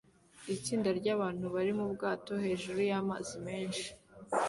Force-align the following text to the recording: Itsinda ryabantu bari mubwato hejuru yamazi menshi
Itsinda 0.55 0.89
ryabantu 0.99 1.45
bari 1.55 1.71
mubwato 1.77 2.33
hejuru 2.45 2.79
yamazi 2.89 3.35
menshi 3.47 3.87